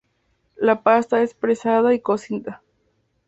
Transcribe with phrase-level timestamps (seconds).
[0.55, 2.63] La pasta es prensada y cocida.